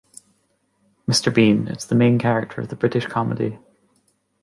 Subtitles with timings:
[1.07, 1.31] Mr.
[1.31, 3.59] Bean it’s the main character of the British comedy.